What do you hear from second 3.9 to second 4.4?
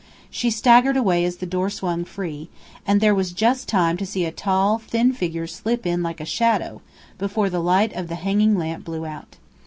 to see a